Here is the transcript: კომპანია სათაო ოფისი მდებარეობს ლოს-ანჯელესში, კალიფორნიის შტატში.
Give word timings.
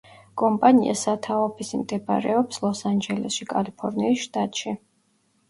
კომპანია 0.41 0.95
სათაო 1.01 1.43
ოფისი 1.49 1.79
მდებარეობს 1.81 2.59
ლოს-ანჯელესში, 2.65 3.49
კალიფორნიის 3.53 4.27
შტატში. 4.27 4.77